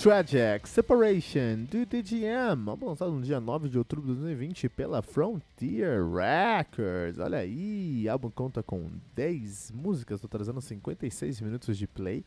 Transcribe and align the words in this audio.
Tragic 0.00 0.66
Separation 0.66 1.66
do 1.70 1.84
DGM, 1.84 2.64
lançado 2.80 3.12
no 3.12 3.20
dia 3.20 3.38
9 3.38 3.68
de 3.68 3.76
outubro 3.76 4.06
de 4.06 4.14
2020 4.14 4.66
pela 4.70 5.02
Frontier 5.02 6.00
Records. 6.02 7.18
Olha 7.18 7.36
aí, 7.36 8.06
o 8.06 8.10
álbum 8.10 8.30
conta 8.30 8.62
com 8.62 8.90
10 9.14 9.72
músicas, 9.72 10.22
totalizando 10.22 10.58
56 10.62 11.42
minutos 11.42 11.76
de 11.76 11.86
play. 11.86 12.24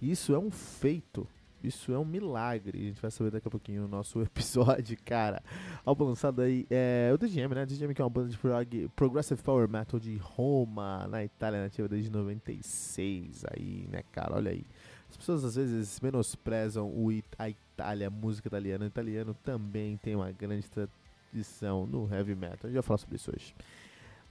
Isso 0.00 0.36
é 0.36 0.38
um 0.38 0.52
feito, 0.52 1.26
isso 1.64 1.92
é 1.92 1.98
um 1.98 2.04
milagre. 2.04 2.78
A 2.78 2.84
gente 2.84 3.02
vai 3.02 3.10
saber 3.10 3.32
daqui 3.32 3.48
a 3.48 3.50
pouquinho 3.50 3.82
no 3.82 3.88
nosso 3.88 4.22
episódio, 4.22 4.96
cara. 5.04 5.42
Álbum 5.84 6.04
lançado 6.04 6.42
aí 6.42 6.64
é 6.70 7.10
o 7.12 7.18
DGM, 7.18 7.56
né? 7.56 7.64
O 7.64 7.66
DGM 7.66 7.92
que 7.92 8.00
é 8.00 8.04
uma 8.04 8.10
banda 8.10 8.28
de 8.28 8.38
prog, 8.38 8.88
Progressive 8.94 9.42
Power 9.42 9.68
Metal 9.68 9.98
de 9.98 10.16
Roma, 10.16 11.08
na 11.08 11.24
Itália, 11.24 11.60
nativa 11.60 11.88
desde 11.88 12.08
96 12.08 13.44
aí, 13.50 13.88
né, 13.90 14.04
cara? 14.12 14.36
Olha 14.36 14.52
aí. 14.52 14.64
As 15.16 15.18
pessoas 15.18 15.44
às 15.44 15.56
vezes 15.56 15.98
menosprezam 16.00 16.92
o 16.94 17.08
It 17.08 17.26
a 17.38 17.48
Itália, 17.48 18.08
a 18.08 18.10
música 18.10 18.48
italiana. 18.48 18.84
O 18.84 18.88
italiano 18.88 19.34
também 19.42 19.96
tem 19.96 20.14
uma 20.14 20.30
grande 20.30 20.68
tradição 20.70 21.86
no 21.86 22.06
heavy 22.12 22.34
metal. 22.34 22.58
A 22.64 22.66
gente 22.66 22.74
vai 22.74 22.82
falar 22.82 22.98
sobre 22.98 23.16
isso 23.16 23.32
hoje. 23.34 23.54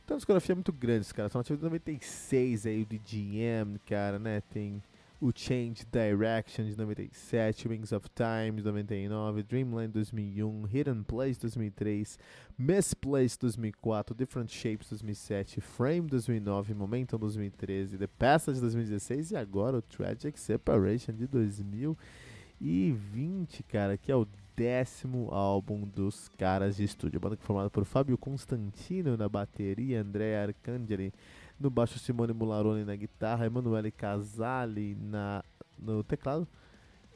Tem 0.06 0.14
uma 0.14 0.18
discografia 0.18 0.54
muito 0.54 0.72
grande, 0.72 1.12
cara. 1.12 1.28
São 1.28 1.40
nativos 1.40 1.60
de 1.60 1.64
96 1.64 2.68
aí, 2.68 2.84
o 2.84 2.86
DGM, 2.86 3.80
cara, 3.80 4.20
né? 4.20 4.42
Tem 4.42 4.82
o 5.26 5.32
Change 5.34 5.84
Direction 5.92 6.66
de 6.66 6.78
97, 6.78 7.68
Wings 7.68 7.92
of 7.92 8.08
Time 8.12 8.52
de 8.52 8.64
99, 8.64 9.42
Dreamland 9.42 9.92
2001, 9.92 10.68
Hidden 10.68 11.04
Place 11.04 11.40
2003, 11.40 12.20
Misplaced 12.56 13.42
2004, 13.42 14.14
Different 14.14 14.52
Shapes 14.52 14.90
2007, 14.90 15.62
Frame 15.62 16.08
2009, 16.08 16.76
Momentum 16.76 17.18
2013, 17.18 17.98
The 17.98 18.08
Passage 18.08 18.60
2016 18.60 19.32
e 19.32 19.36
agora 19.36 19.78
o 19.78 19.82
Tragic 19.82 20.40
Separation 20.40 21.16
de 21.16 21.26
2020, 21.26 23.64
cara, 23.64 23.98
que 23.98 24.12
é 24.12 24.16
o 24.16 24.28
décimo 24.56 25.34
álbum 25.34 25.82
dos 25.82 26.30
caras 26.38 26.78
de 26.78 26.84
estúdio. 26.84 27.20
Banda 27.20 27.38
formada 27.38 27.70
por 27.70 27.86
Fábio 27.86 28.18
Constantino 28.18 29.18
na 29.18 29.28
bateria, 29.28 30.02
André 30.02 30.42
Arcangeli 30.42 31.14
no 31.60 31.70
baixo 31.70 32.00
Simone 32.00 32.34
Mularoni 32.34 32.84
na 32.84 32.96
guitarra, 32.96 33.46
Emanuele 33.46 33.92
Casali 33.92 34.96
na, 34.96 35.44
no 35.78 36.04
teclado 36.04 36.48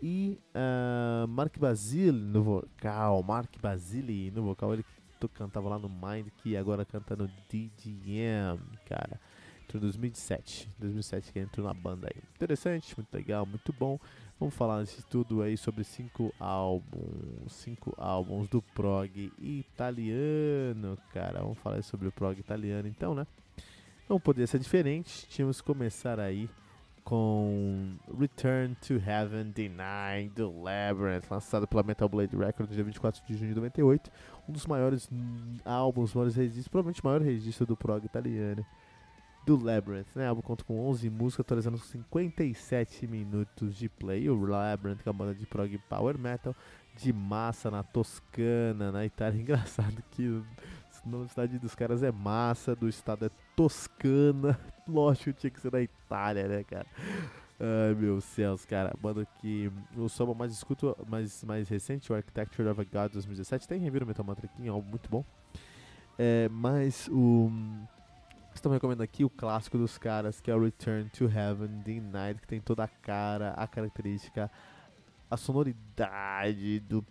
e 0.01 0.39
uh, 0.55 1.27
Mark 1.27 1.57
Basile 1.57 2.11
no 2.11 2.41
vocal, 2.41 3.21
Mark 3.21 3.49
Basile 3.61 4.31
no 4.31 4.43
vocal, 4.43 4.73
ele 4.73 4.85
cantava 5.33 5.67
lá 5.69 5.77
no 5.77 5.89
Mind, 5.89 6.27
que 6.37 6.55
agora 6.55 6.85
canta 6.85 7.15
no 7.15 7.27
DGM, 7.49 8.61
cara. 8.85 9.19
Entrou 9.63 9.79
em 9.79 9.85
2007, 9.85 10.69
2007 10.79 11.33
que 11.33 11.39
entrou 11.39 11.67
na 11.67 11.73
banda 11.73 12.07
aí. 12.07 12.21
Interessante, 12.33 12.95
muito 12.95 13.13
legal, 13.13 13.45
muito 13.45 13.73
bom. 13.73 13.99
Vamos 14.39 14.55
falar 14.55 14.83
de 14.83 15.05
tudo 15.05 15.41
aí 15.41 15.57
sobre 15.57 15.83
cinco 15.83 16.33
álbuns, 16.39 17.51
cinco 17.51 17.93
álbuns 17.97 18.47
do 18.47 18.61
prog 18.61 19.33
italiano, 19.37 20.97
cara. 21.13 21.41
Vamos 21.41 21.57
falar 21.57 21.83
sobre 21.83 22.07
o 22.07 22.11
prog 22.11 22.39
italiano 22.39 22.87
então, 22.87 23.13
né? 23.13 23.27
Não 24.07 24.17
poderia 24.17 24.47
ser 24.47 24.59
diferente, 24.59 25.27
tínhamos 25.27 25.59
que 25.59 25.67
começar 25.67 26.21
aí 26.21 26.49
com 27.03 27.97
Return 28.17 28.75
to 28.75 28.93
Heaven 28.93 29.51
Denied 29.51 30.31
The 30.35 30.43
Labyrinth, 30.43 31.29
lançado 31.29 31.67
pela 31.67 31.83
Metal 31.83 32.07
Blade 32.07 32.35
Records 32.35 32.69
no 32.69 32.75
dia 32.75 32.83
24 32.83 33.21
de 33.25 33.35
junho 33.35 33.49
de 33.49 33.55
98, 33.55 34.09
um 34.47 34.53
dos 34.53 34.65
maiores 34.65 35.09
álbuns, 35.65 36.13
maiores 36.13 36.35
registros, 36.35 36.67
provavelmente 36.69 37.01
o 37.01 37.05
maior 37.05 37.21
registro 37.21 37.65
do 37.65 37.75
prog 37.75 38.05
italiano, 38.05 38.65
do 39.45 39.61
Labyrinth, 39.61 40.07
né? 40.15 40.27
Álbum 40.27 40.41
conta 40.41 40.63
com 40.63 40.87
11 40.89 41.09
músicas, 41.09 41.45
atualizando 41.45 41.77
57 41.77 43.07
minutos 43.07 43.75
de 43.75 43.89
play. 43.89 44.29
O 44.29 44.39
Labyrinth, 44.39 45.01
que 45.01 45.09
é 45.09 45.11
uma 45.11 45.17
banda 45.17 45.35
de 45.35 45.45
prog 45.45 45.77
power 45.89 46.17
metal, 46.17 46.55
de 46.95 47.11
massa 47.11 47.71
na 47.71 47.83
Toscana, 47.83 48.91
na 48.91 49.05
Itália. 49.05 49.39
Engraçado 49.41 50.03
que 50.11 50.43
da 51.05 51.27
cidade 51.27 51.59
dos 51.59 51.75
caras 51.75 52.03
é 52.03 52.11
Massa, 52.11 52.75
do 52.75 52.87
estado 52.87 53.25
é 53.25 53.29
Toscana. 53.55 54.59
Lógico, 54.87 55.33
tinha 55.33 55.49
que 55.49 55.59
ser 55.59 55.71
na 55.71 55.81
Itália, 55.81 56.47
né, 56.47 56.63
cara? 56.63 56.85
Ai, 57.59 57.93
meu 57.95 58.21
céus, 58.21 58.65
cara. 58.65 58.93
Banda 59.01 59.25
que 59.41 59.71
o 59.95 60.07
samba 60.07 60.33
mais 60.33 60.51
escuto, 60.51 60.95
mais, 61.07 61.43
mais 61.43 61.67
recente, 61.67 62.11
o 62.11 62.15
Architecture 62.15 62.67
of 62.67 62.81
a 62.81 62.83
God 62.83 63.13
2017. 63.13 63.67
Tem 63.67 63.79
review 63.79 64.01
no 64.01 64.07
Metal 64.07 64.25
Mantra 64.25 64.45
aqui, 64.45 64.65
é 64.65 64.69
algo 64.69 64.87
muito 64.89 65.09
bom. 65.09 65.23
É, 66.17 66.49
mas 66.49 67.07
o. 67.11 67.51
Estamos 68.59 68.75
recomendando 68.75 69.03
aqui 69.03 69.23
o 69.23 69.29
clássico 69.29 69.77
dos 69.77 69.97
caras, 69.97 70.41
que 70.41 70.51
é 70.51 70.53
o 70.53 70.61
Return 70.61 71.09
to 71.11 71.29
Heaven, 71.29 71.81
The 71.81 72.01
Night, 72.01 72.41
que 72.41 72.47
tem 72.49 72.59
toda 72.59 72.83
a 72.83 72.89
cara, 72.89 73.51
a 73.51 73.65
característica, 73.65 74.51
a 75.31 75.37
sonoridade 75.37 76.81
do 76.81 77.01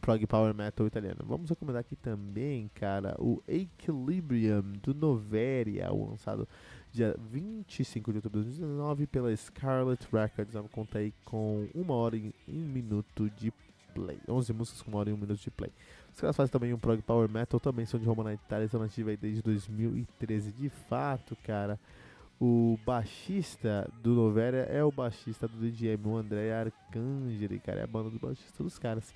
prog 0.00 0.26
power 0.26 0.52
metal 0.52 0.88
italiano. 0.88 1.20
Vamos 1.24 1.50
recomendar 1.50 1.82
aqui 1.82 1.94
também, 1.94 2.68
cara, 2.74 3.14
o 3.20 3.40
Equilibrium 3.46 4.72
do 4.82 4.92
Noveria, 4.92 5.88
lançado 5.88 6.48
dia 6.90 7.14
25 7.30 8.10
de 8.10 8.18
outubro 8.18 8.40
de 8.40 8.48
2019 8.48 9.06
pela 9.06 9.36
Scarlet 9.36 10.04
Records. 10.12 10.54
Vamos 10.54 10.72
contar 10.72 10.98
aí 10.98 11.14
com 11.24 11.68
uma 11.72 11.94
hora 11.94 12.16
e 12.16 12.34
um 12.48 12.66
minuto 12.66 13.30
de 13.30 13.52
play. 13.94 14.18
11 14.28 14.52
músicas 14.52 14.82
com 14.82 14.90
uma 14.90 15.00
hora 15.00 15.10
e 15.10 15.12
um 15.12 15.16
minuto 15.16 15.40
de 15.40 15.50
play. 15.50 15.70
Os 16.12 16.20
caras 16.20 16.36
fazem 16.36 16.50
também 16.50 16.74
um 16.74 16.78
prog 16.78 17.00
power 17.02 17.28
metal, 17.28 17.60
também 17.60 17.86
são 17.86 17.98
de 17.98 18.06
Roma 18.06 18.24
na 18.24 18.34
Itália, 18.34 18.64
estão 18.64 18.80
nativos 18.80 19.10
aí 19.10 19.16
desde 19.16 19.42
2013. 19.42 20.52
De 20.52 20.68
fato, 20.68 21.36
cara, 21.44 21.78
o 22.40 22.78
baixista 22.86 23.86
do 24.02 24.14
Noveria 24.14 24.60
é 24.60 24.82
o 24.82 24.90
baixista 24.90 25.46
do 25.46 25.58
DJM, 25.58 26.06
o 26.06 26.16
André 26.16 26.52
Arcangeli, 26.52 27.60
cara, 27.60 27.80
é 27.80 27.84
a 27.84 27.86
banda 27.86 28.08
do 28.08 28.18
baixista 28.18 28.62
dos 28.62 28.78
caras. 28.78 29.12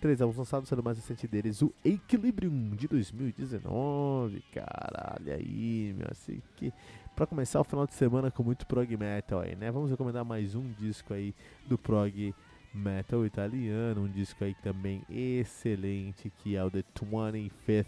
Três 0.00 0.22
álbuns 0.22 0.38
lançados, 0.38 0.68
sendo 0.68 0.78
o 0.78 0.84
mais 0.84 0.96
recente 0.96 1.28
deles 1.28 1.60
o 1.60 1.74
Equilibrium 1.84 2.70
de 2.70 2.88
2019. 2.88 4.42
Caralho, 4.52 5.32
aí, 5.32 5.94
meu, 5.96 6.06
assim 6.10 6.40
que. 6.56 6.72
Pra 7.14 7.26
começar 7.26 7.60
o 7.60 7.64
final 7.64 7.86
de 7.86 7.92
semana 7.92 8.30
com 8.30 8.42
muito 8.42 8.66
prog 8.66 8.96
metal 8.96 9.40
aí, 9.40 9.54
né? 9.54 9.70
Vamos 9.70 9.90
recomendar 9.90 10.24
mais 10.24 10.54
um 10.54 10.72
disco 10.78 11.12
aí 11.12 11.34
do 11.66 11.76
prog 11.76 12.14
metal 12.14 12.49
italiano, 13.26 14.02
um 14.02 14.08
disco 14.08 14.44
aí 14.44 14.54
também 14.62 15.02
excelente, 15.10 16.30
que 16.38 16.56
é 16.56 16.64
o 16.64 16.70
The 16.70 16.84
25th 16.94 17.86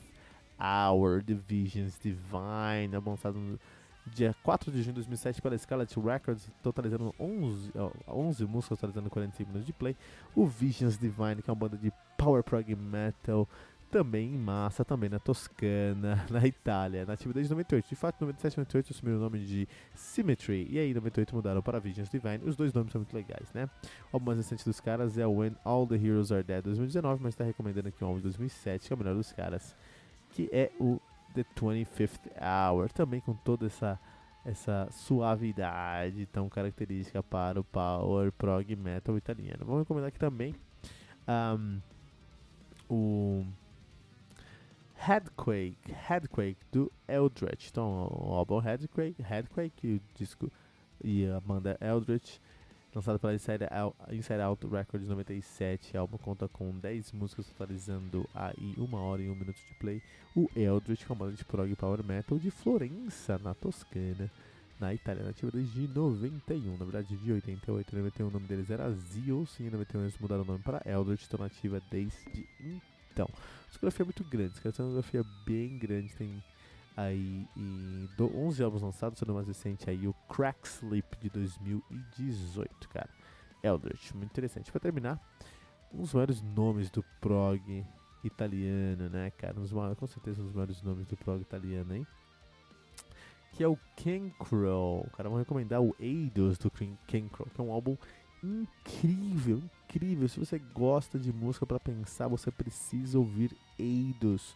Hour 0.58 1.22
Divisions 1.22 1.98
Divine, 2.00 2.96
lançado 3.04 3.38
no 3.38 3.58
dia 4.06 4.34
4 4.42 4.70
de 4.70 4.82
junho 4.82 4.94
de 4.94 5.00
2007 5.00 5.40
pela 5.40 5.56
Scarlet 5.56 5.94
Records, 5.98 6.50
totalizando 6.62 7.14
11, 7.18 7.72
11 8.08 8.44
músicas, 8.46 8.78
totalizando 8.78 9.10
45 9.10 9.48
minutos 9.48 9.66
de 9.66 9.72
play. 9.72 9.96
O 10.34 10.46
Visions 10.46 10.98
Divine, 10.98 11.42
que 11.42 11.50
é 11.50 11.52
uma 11.52 11.58
banda 11.58 11.76
de 11.76 11.92
power 12.18 12.42
prog 12.42 12.74
metal, 12.74 13.48
também 13.92 14.34
em 14.34 14.38
massa, 14.38 14.86
também 14.86 15.10
na 15.10 15.18
Toscana, 15.18 16.24
na 16.32 16.46
Itália, 16.46 17.04
nativa 17.04 17.34
desde 17.34 17.52
98. 17.52 17.90
De 17.90 17.94
fato, 17.94 18.22
97 18.22 18.54
e 18.54 18.56
98 18.56 18.92
assumiram 18.92 19.18
o 19.18 19.20
nome 19.20 19.38
de 19.44 19.68
Symmetry, 19.94 20.66
e 20.70 20.78
aí 20.78 20.90
em 20.90 20.94
98 20.94 21.36
mudaram 21.36 21.60
para 21.60 21.78
Visions 21.78 22.08
Divine. 22.08 22.40
Os 22.44 22.56
dois 22.56 22.72
nomes 22.72 22.90
são 22.90 23.00
muito 23.00 23.14
legais, 23.14 23.52
né? 23.52 23.68
O 24.10 24.16
álbum 24.16 24.26
mais 24.26 24.38
recente 24.38 24.64
dos 24.64 24.80
caras 24.80 25.18
é 25.18 25.26
When 25.26 25.54
All 25.62 25.86
the 25.86 25.96
Heroes 25.96 26.32
Are 26.32 26.42
Dead 26.42 26.64
2019, 26.64 27.22
mas 27.22 27.34
está 27.34 27.44
recomendando 27.44 27.88
aqui 27.88 28.02
um 28.02 28.06
álbum 28.06 28.18
de 28.18 28.24
2007, 28.24 28.86
que 28.86 28.92
é 28.92 28.96
o 28.96 28.98
melhor 28.98 29.14
dos 29.14 29.30
caras, 29.30 29.76
que 30.30 30.48
é 30.50 30.72
o 30.80 30.98
The 31.34 31.44
25th 31.54 32.30
Hour, 32.40 32.90
também 32.90 33.20
com 33.20 33.34
toda 33.34 33.66
essa 33.66 34.00
essa 34.44 34.88
suavidade 34.90 36.26
tão 36.26 36.48
característica 36.48 37.22
para 37.22 37.60
o 37.60 37.62
power 37.62 38.32
prog 38.32 38.74
metal 38.74 39.16
italiano. 39.16 39.64
Vamos 39.64 39.82
recomendar 39.82 40.08
aqui 40.08 40.18
também 40.18 40.52
um, 41.28 41.80
o 42.90 43.46
Headquake, 45.04 45.76
Headquake 45.90 46.58
do 46.70 46.92
Eldritch. 47.08 47.70
Então, 47.70 48.06
o 48.08 48.34
álbum 48.34 48.60
Headquake, 48.60 49.20
Headquake, 49.20 49.96
o 49.96 50.00
disco 50.16 50.48
e 51.02 51.26
a 51.26 51.40
banda 51.40 51.76
Eldritch 51.80 52.38
lançado 52.94 53.18
pela 53.18 53.34
Inside 53.34 53.66
Out, 53.68 53.96
Inside 54.12 54.40
Out 54.40 54.64
Records 54.68 55.08
97. 55.08 55.96
O 55.96 56.00
álbum 56.00 56.18
conta 56.18 56.46
com 56.46 56.70
10 56.78 57.10
músicas, 57.12 57.48
totalizando 57.48 58.28
aí 58.32 58.76
1 58.78 58.94
hora 58.94 59.22
e 59.22 59.28
1 59.28 59.34
minuto 59.34 59.56
de 59.56 59.74
play. 59.80 60.00
O 60.36 60.48
Eldritch, 60.54 61.04
que 61.04 61.10
é 61.10 61.14
uma 61.14 61.24
banda 61.24 61.36
de 61.36 61.44
prog 61.44 61.74
power 61.74 62.04
metal 62.04 62.38
de 62.38 62.52
Florença, 62.52 63.38
na 63.38 63.54
Toscana, 63.54 64.30
na 64.78 64.94
Itália, 64.94 65.24
nativa 65.24 65.50
desde 65.50 65.88
91. 65.88 66.76
Na 66.76 66.84
verdade, 66.84 67.16
de 67.16 67.32
88 67.32 67.92
e 67.92 67.96
91 67.96 68.28
o 68.28 68.30
nome 68.30 68.46
deles 68.46 68.70
era 68.70 68.88
Zio, 68.92 69.46
sim, 69.46 69.66
em 69.66 69.70
91 69.70 70.02
eles 70.02 70.18
mudaram 70.18 70.42
o 70.42 70.46
nome 70.46 70.60
para 70.60 70.80
Eldritch, 70.86 71.22
estão 71.22 71.40
nativa 71.40 71.82
desde 71.90 72.46
então. 72.60 72.91
A 73.20 73.68
discografia 73.68 74.02
é 74.02 74.06
muito 74.06 74.24
grande, 74.24 74.54
a 74.64 74.70
discografia 74.70 75.20
é 75.20 75.24
bem 75.44 75.78
grande, 75.78 76.14
tem 76.14 76.42
aí 76.96 77.46
e 77.56 78.08
do 78.16 78.34
11 78.36 78.62
álbuns 78.62 78.82
lançados, 78.82 79.18
sendo 79.18 79.34
mais 79.34 79.46
recente 79.46 79.88
aí 79.88 80.06
o 80.06 80.14
Crack 80.28 80.66
Sleep 80.66 81.16
de 81.20 81.30
2018, 81.30 82.88
cara. 82.88 83.08
Eldritch, 83.62 84.12
muito 84.12 84.30
interessante. 84.30 84.70
Para 84.70 84.80
terminar, 84.80 85.20
dos 85.92 86.12
maiores 86.12 86.42
nomes 86.42 86.90
do 86.90 87.04
prog 87.20 87.86
italiano, 88.24 89.08
né, 89.08 89.30
cara? 89.30 89.54
Dos 89.54 89.72
maiores, 89.72 89.98
com 89.98 90.06
certeza 90.06 90.42
dos 90.42 90.52
maiores 90.52 90.82
nomes 90.82 91.06
do 91.06 91.16
prog 91.16 91.40
italiano, 91.40 91.94
hein? 91.94 92.06
Que 93.52 93.62
é 93.62 93.68
o 93.68 93.78
Ken 93.96 94.30
Crow. 94.30 95.06
Cara, 95.16 95.28
vou 95.28 95.38
recomendar 95.38 95.80
o 95.80 95.94
Eidos 96.00 96.58
do 96.58 96.70
Ken 96.70 97.28
Crow, 97.28 97.48
que 97.54 97.60
é 97.60 97.64
um 97.64 97.70
álbum 97.70 97.96
incrível, 98.42 99.62
incrível. 99.88 100.28
Se 100.28 100.38
você 100.38 100.58
gosta 100.58 101.18
de 101.18 101.32
música 101.32 101.66
para 101.66 101.78
pensar, 101.78 102.28
você 102.28 102.50
precisa 102.50 103.18
ouvir 103.18 103.56
Eidos 103.78 104.54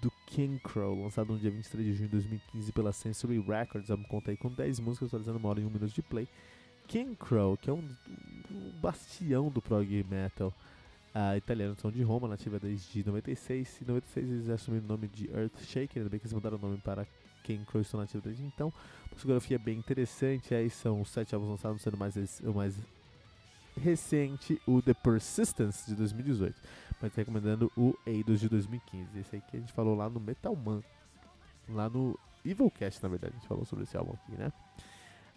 do 0.00 0.10
King 0.26 0.58
Crow, 0.60 1.02
lançado 1.02 1.32
no 1.32 1.38
dia 1.38 1.50
23 1.50 1.86
de 1.86 1.94
junho 1.94 2.08
de 2.08 2.12
2015 2.12 2.72
pela 2.72 2.92
Sensory 2.92 3.40
Records. 3.40 3.88
Vamos 3.88 4.06
contar 4.06 4.30
aí 4.30 4.36
com 4.36 4.50
10 4.50 4.80
músicas, 4.80 5.08
atualizando 5.08 5.38
uma 5.38 5.48
hora 5.48 5.60
e 5.60 5.64
um 5.64 5.70
minuto 5.70 5.92
de 5.92 6.02
play. 6.02 6.28
King 6.86 7.16
Crow, 7.16 7.56
que 7.56 7.68
é 7.68 7.72
um, 7.72 7.88
um 8.50 8.70
bastião 8.80 9.48
do 9.50 9.60
prog 9.60 10.04
metal 10.08 10.52
uh, 11.14 11.36
italiano, 11.36 11.74
são 11.80 11.90
de 11.90 12.02
Roma, 12.02 12.28
nativa 12.28 12.60
desde 12.60 13.04
96. 13.04 13.82
Em 13.82 13.84
96 13.86 14.30
eles 14.30 14.48
assumiram 14.48 14.84
o 14.84 14.88
nome 14.88 15.08
de 15.08 15.28
Earthshaker, 15.30 15.98
ainda 15.98 16.10
bem 16.10 16.20
que 16.20 16.26
eles 16.26 16.32
mudaram 16.32 16.58
o 16.58 16.60
nome 16.60 16.78
para 16.78 17.06
King 17.42 17.64
Crow, 17.64 17.80
estão 17.80 18.00
nativos 18.00 18.22
desde 18.22 18.44
então. 18.44 18.72
Uma 19.10 19.16
fotografia 19.16 19.58
bem 19.58 19.78
interessante, 19.78 20.54
aí 20.54 20.68
são 20.68 21.04
sete 21.04 21.34
álbuns 21.34 21.50
lançados, 21.50 21.82
sendo 21.82 21.96
mais, 21.96 22.14
mais 22.54 22.76
recente, 23.76 24.60
o 24.66 24.80
The 24.80 24.94
Persistence 24.94 25.86
de 25.86 25.94
2018 25.94 26.54
mas 27.00 27.14
recomendando 27.14 27.70
o 27.76 27.94
Eidos 28.06 28.40
de 28.40 28.48
2015. 28.48 29.18
Esse 29.18 29.36
aí 29.36 29.42
que 29.42 29.56
a 29.56 29.60
gente 29.60 29.72
falou 29.72 29.94
lá 29.94 30.08
no 30.08 30.20
Metal 30.20 30.54
Man. 30.54 30.82
Lá 31.68 31.88
no 31.88 32.18
Evilcast, 32.44 33.02
na 33.02 33.08
verdade, 33.08 33.34
a 33.34 33.38
gente 33.38 33.48
falou 33.48 33.64
sobre 33.64 33.84
esse 33.84 33.96
álbum 33.96 34.12
aqui, 34.12 34.36
né? 34.36 34.52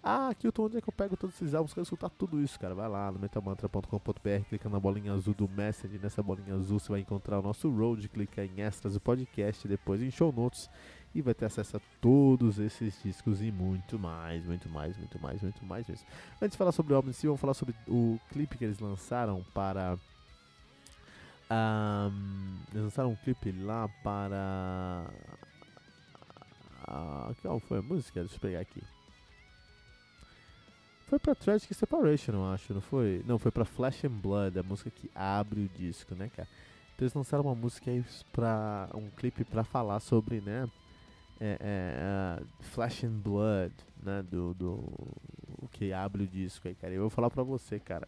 Ah, 0.01 0.29
aqui 0.29 0.47
eu 0.47 0.51
tô 0.51 0.65
onde 0.65 0.77
é 0.77 0.81
que 0.81 0.87
eu 0.87 0.93
pego 0.93 1.17
todos 1.17 1.35
esses 1.35 1.53
álbuns, 1.53 1.73
quero 1.73 1.83
escutar 1.83 2.09
tudo 2.09 2.39
isso, 2.41 2.57
cara. 2.57 2.73
Vai 2.73 2.87
lá 2.87 3.11
no 3.11 3.19
metalmantra.com.br, 3.19 4.45
clica 4.47 4.69
na 4.69 4.79
bolinha 4.79 5.11
azul 5.11 5.33
do 5.33 5.49
Message. 5.49 5.99
Nessa 5.99 6.23
bolinha 6.23 6.55
azul 6.55 6.79
você 6.79 6.89
vai 6.89 7.01
encontrar 7.01 7.39
o 7.39 7.41
nosso 7.41 7.69
road, 7.69 8.07
clica 8.07 8.45
em 8.45 8.61
extras 8.61 8.93
do 8.93 9.01
podcast, 9.01 9.67
depois 9.67 10.01
em 10.01 10.09
show 10.09 10.31
notes 10.31 10.69
e 11.13 11.21
vai 11.21 11.33
ter 11.33 11.45
acesso 11.45 11.77
a 11.77 11.81
todos 11.99 12.59
esses 12.59 13.01
discos 13.03 13.41
e 13.41 13.51
muito 13.51 13.97
mais, 13.97 14.45
muito 14.45 14.69
mais, 14.69 14.95
muito 14.97 15.19
mais, 15.19 15.41
muito 15.41 15.65
mais 15.65 15.87
mesmo. 15.87 16.05
Antes 16.41 16.51
de 16.51 16.57
falar 16.57 16.71
sobre 16.71 16.93
o 16.93 16.95
álbum 16.95 17.09
em 17.09 17.13
si, 17.13 17.25
vamos 17.25 17.41
falar 17.41 17.53
sobre 17.53 17.75
o 17.87 18.19
clipe 18.31 18.57
que 18.57 18.63
eles 18.63 18.79
lançaram 18.79 19.43
para 19.53 19.97
um, 21.51 22.59
eles 22.71 22.83
lançaram 22.83 23.11
um 23.11 23.15
clipe 23.15 23.51
lá 23.51 23.89
para. 24.03 25.05
Uh, 26.87 27.35
qual 27.41 27.59
foi 27.59 27.79
a 27.79 27.81
música? 27.81 28.19
Deixa 28.19 28.35
eu 28.35 28.39
pegar 28.39 28.59
aqui. 28.59 28.83
Foi 31.07 31.17
pra 31.17 31.33
Tragic 31.33 31.73
Separation, 31.73 32.33
eu 32.33 32.51
acho, 32.51 32.71
não 32.71 32.81
foi? 32.81 33.23
Não, 33.25 33.39
foi 33.39 33.51
pra 33.51 33.65
Flash 33.65 34.05
and 34.05 34.09
Blood, 34.09 34.59
a 34.59 34.63
música 34.63 34.91
que 34.91 35.09
abre 35.15 35.61
o 35.61 35.69
disco, 35.69 36.13
né, 36.13 36.29
cara? 36.35 36.47
Então 36.93 37.05
eles 37.05 37.13
lançaram 37.15 37.45
uma 37.45 37.55
música 37.55 37.89
aí 37.89 38.05
pra. 38.31 38.87
um 38.93 39.09
clipe 39.09 39.43
pra 39.43 39.63
falar 39.63 39.99
sobre, 40.01 40.41
né? 40.41 40.69
É, 41.39 41.57
é, 41.61 42.41
uh, 42.41 42.47
Flash 42.61 43.05
and 43.05 43.19
Blood, 43.19 43.73
né? 44.03 44.23
Do, 44.23 44.53
do. 44.53 44.75
O 45.61 45.67
que 45.71 45.93
abre 45.93 46.23
o 46.23 46.27
disco 46.27 46.67
aí, 46.67 46.75
cara. 46.75 46.93
Eu 46.93 47.01
vou 47.01 47.09
falar 47.09 47.29
pra 47.29 47.43
você, 47.43 47.79
cara. 47.79 48.07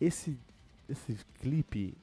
Esse 0.00 0.38
esse 0.90 1.16
clipe 1.40 1.96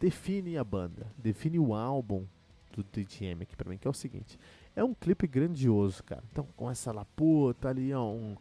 define 0.00 0.56
a 0.56 0.64
banda, 0.64 1.06
define 1.16 1.58
o 1.58 1.74
álbum 1.74 2.24
do 2.72 2.82
DTM 2.82 3.42
aqui 3.42 3.54
pra 3.54 3.68
mim, 3.68 3.76
que 3.76 3.86
é 3.86 3.90
o 3.90 3.94
seguinte. 3.94 4.38
É 4.74 4.82
um 4.82 4.94
clipe 4.94 5.26
grandioso, 5.26 6.02
cara. 6.02 6.22
Então 6.32 6.46
começa 6.56 6.90
lá, 6.90 7.04
puta, 7.14 7.68
ali 7.68 7.92
ó, 7.92 8.10
um, 8.10 8.34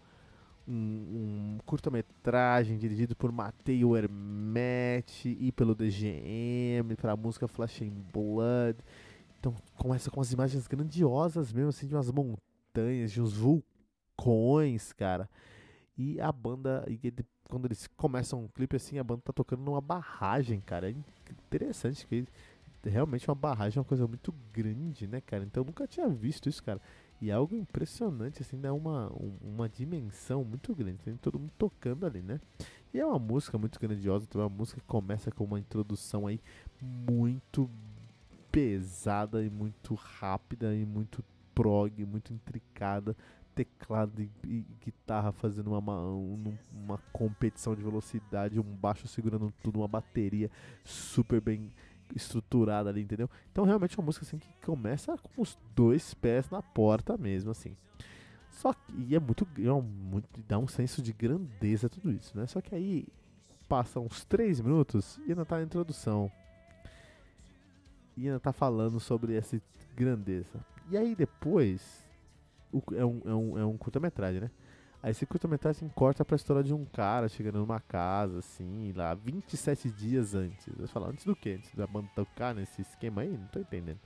um, 0.68 0.74
um 0.74 1.57
curta-metragem 1.65 2.77
dirigido 2.77 3.15
por 3.15 3.31
Mateo 3.31 3.98
Hermetti 3.98 5.38
e 5.39 5.51
pelo 5.51 5.75
DGM 5.75 6.95
para 6.95 7.12
a 7.12 7.18
música 7.18 7.48
Flash 7.48 7.81
in 7.81 8.03
Blood. 8.13 8.80
Então 9.41 9.55
começa 9.75 10.11
com 10.11 10.21
as 10.21 10.31
imagens 10.31 10.67
grandiosas 10.67 11.51
mesmo, 11.51 11.69
assim, 11.69 11.88
de 11.88 11.95
umas 11.95 12.11
montanhas, 12.11 13.11
de 13.11 13.19
uns 13.19 13.33
vulcões, 13.33 14.93
cara. 14.93 15.27
E 15.97 16.21
a 16.21 16.31
banda, 16.31 16.85
e 16.88 17.11
quando 17.49 17.65
eles 17.65 17.88
começam 17.97 18.43
um 18.43 18.47
clipe 18.47 18.75
assim, 18.75 18.99
a 18.99 19.03
banda 19.03 19.23
tá 19.25 19.33
tocando 19.33 19.63
numa 19.63 19.81
barragem, 19.81 20.61
cara. 20.61 20.91
É 20.91 20.95
interessante 21.31 22.05
que 22.05 22.23
realmente 22.83 23.27
uma 23.27 23.35
barragem 23.35 23.79
é 23.79 23.81
uma 23.81 23.85
coisa 23.85 24.07
muito 24.07 24.31
grande, 24.53 25.07
né, 25.07 25.19
cara? 25.21 25.43
Então 25.43 25.61
eu 25.61 25.65
nunca 25.65 25.88
tinha 25.88 26.07
visto 26.07 26.47
isso, 26.47 26.63
cara. 26.63 26.79
E 27.19 27.31
é 27.31 27.33
algo 27.33 27.55
impressionante, 27.55 28.43
assim, 28.43 28.59
dá 28.59 28.71
uma, 28.71 29.11
um, 29.11 29.38
uma 29.41 29.67
dimensão 29.67 30.43
muito 30.43 30.73
grande. 30.75 30.99
Tem 30.99 31.17
todo 31.17 31.39
mundo 31.39 31.51
tocando 31.57 32.05
ali, 32.05 32.21
né? 32.21 32.39
E 32.93 32.99
é 32.99 33.05
uma 33.05 33.17
música 33.17 33.57
muito 33.57 33.79
grandiosa, 33.79 34.25
então 34.29 34.39
é 34.41 34.43
uma 34.43 34.55
música 34.55 34.79
que 34.79 34.85
começa 34.85 35.31
com 35.31 35.45
uma 35.45 35.59
introdução 35.59 36.27
aí 36.27 36.39
muito 36.79 37.67
pesada 38.51 39.44
e 39.44 39.50
muito 39.50 39.95
rápida 39.95 40.75
e 40.75 40.86
muito 40.86 41.24
prog, 41.53 42.06
muito 42.06 42.33
intricada 42.33 43.15
teclado 43.53 44.21
e, 44.21 44.30
e 44.45 44.65
guitarra 44.83 45.31
fazendo 45.31 45.71
uma, 45.71 45.80
uma, 45.80 46.59
uma, 46.71 46.98
competição 47.12 47.75
de 47.75 47.83
velocidade, 47.83 48.59
um 48.59 48.63
baixo 48.63 49.07
segurando 49.07 49.53
tudo, 49.62 49.80
uma 49.80 49.88
bateria 49.88 50.50
super 50.83 51.42
bem 51.42 51.71
estruturada 52.15 52.89
ali, 52.89 53.01
entendeu? 53.01 53.30
Então 53.51 53.63
realmente 53.63 53.98
é 53.98 54.00
uma 54.00 54.06
música 54.06 54.25
assim 54.25 54.38
que 54.38 54.50
começa 54.65 55.18
com 55.18 55.42
os 55.42 55.57
dois 55.75 56.13
pés 56.13 56.50
na 56.50 56.62
porta 56.62 57.18
mesmo, 57.18 57.51
assim. 57.51 57.75
Só 58.50 58.74
que 58.74 58.94
e 58.94 59.15
é 59.15 59.19
muito, 59.19 59.48
é 59.59 59.71
um, 59.71 59.81
muito 59.81 60.27
dá 60.48 60.57
um 60.57 60.68
senso 60.68 61.01
de 61.01 61.13
grandeza 61.13 61.89
tudo 61.89 62.12
isso, 62.12 62.38
né? 62.38 62.45
Só 62.48 62.59
que 62.62 62.75
aí 62.75 63.07
passa 63.68 64.00
uns 64.00 64.25
3 64.25 64.59
minutos 64.59 65.18
e 65.25 65.30
ainda 65.30 65.45
tá 65.45 65.57
na 65.57 65.63
introdução. 65.63 66.30
E 68.18 68.28
ainda 68.28 68.40
tá 68.40 68.52
falando 68.52 69.00
sobre 69.00 69.36
essa 69.36 69.62
grandeza. 69.96 70.63
E 70.89 70.98
aí 70.98 71.15
depois 71.15 72.06
é 72.94 73.06
um, 73.06 73.22
é 73.25 73.34
um, 73.34 73.60
é 73.60 73.65
um 73.65 73.77
curta-metragem, 73.77 74.41
né? 74.41 74.51
Aí 75.03 75.12
esse 75.12 75.25
curta-metragem 75.25 75.89
corta 75.89 76.24
pra 76.24 76.36
história 76.36 76.63
de 76.63 76.74
um 76.74 76.86
cara 76.86 77.27
chegando 77.27 77.58
numa 77.58 77.80
casa, 77.80 78.38
assim, 78.38 78.94
lá 78.96 79.15
27 79.15 79.89
dias 79.89 80.36
antes. 80.36 80.68
Você 80.77 80.88
fala, 80.88 81.10
antes 81.10 81.25
do 81.25 81.36
que? 81.36 81.53
Antes 81.53 81.74
da 81.74 81.88
banda 81.88 82.08
tocar 82.15 82.53
nesse 82.53 82.84
esquema 82.84 83.22
aí? 83.22 83.36
Não 83.36 83.48
tô 83.48 83.60
entendendo. 83.60 84.00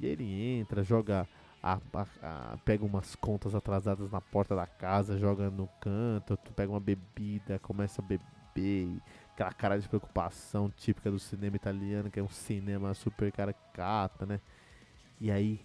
E 0.00 0.06
aí 0.06 0.12
ele 0.12 0.58
entra, 0.58 0.82
joga. 0.82 1.28
A, 1.62 1.78
a, 1.94 2.06
a, 2.22 2.56
pega 2.64 2.84
umas 2.84 3.14
contas 3.14 3.54
atrasadas 3.54 4.10
na 4.10 4.20
porta 4.20 4.56
da 4.56 4.66
casa, 4.66 5.16
joga 5.16 5.48
no 5.48 5.68
canto, 5.80 6.36
pega 6.56 6.72
uma 6.72 6.80
bebida, 6.80 7.56
começa 7.60 8.02
a 8.02 8.04
beber, 8.04 9.00
aquela 9.34 9.52
cara 9.52 9.78
de 9.78 9.88
preocupação 9.88 10.70
típica 10.70 11.10
do 11.10 11.18
cinema 11.18 11.56
italiano, 11.56 12.10
que 12.10 12.20
é 12.20 12.22
um 12.22 12.28
cinema 12.28 12.94
super 12.94 13.32
caricato, 13.32 14.26
né? 14.26 14.40
E 15.20 15.30
aí 15.30 15.60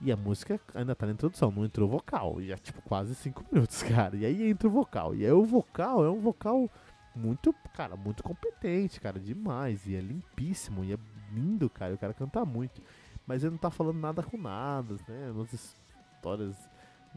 e 0.00 0.12
a 0.12 0.16
música 0.16 0.60
ainda 0.74 0.94
tá 0.94 1.06
na 1.06 1.12
introdução, 1.12 1.50
não 1.50 1.64
entrou 1.64 1.88
vocal. 1.88 2.42
Já, 2.42 2.58
tipo, 2.58 2.82
quase 2.82 3.14
5 3.14 3.44
minutos, 3.50 3.82
cara. 3.84 4.16
E 4.16 4.26
aí 4.26 4.50
entra 4.50 4.68
o 4.68 4.70
vocal. 4.70 5.14
E 5.14 5.24
aí 5.24 5.32
o 5.32 5.44
vocal 5.44 6.04
é 6.04 6.10
um 6.10 6.20
vocal 6.20 6.68
muito, 7.14 7.54
cara, 7.74 7.96
muito 7.96 8.22
competente, 8.22 9.00
cara, 9.00 9.18
demais. 9.18 9.86
E 9.86 9.94
é 9.94 10.00
limpíssimo, 10.00 10.84
e 10.84 10.92
é 10.92 10.98
lindo, 11.32 11.70
cara. 11.70 11.94
O 11.94 11.98
cara 11.98 12.12
canta 12.12 12.44
muito. 12.44 12.82
Mas 13.26 13.42
ele 13.42 13.52
não 13.52 13.58
tá 13.58 13.70
falando 13.70 13.98
nada 13.98 14.22
com 14.22 14.36
nada, 14.36 14.96
né? 15.08 15.30
Umas 15.30 15.52
histórias 15.52 16.56